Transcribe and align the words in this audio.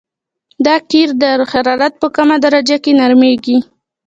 دا 0.65 0.75
قیر 0.89 1.09
د 1.21 1.23
حرارت 1.51 1.93
په 2.01 2.07
کمه 2.15 2.35
درجه 2.45 2.77
کې 2.83 2.91
نرمیږي 2.99 3.57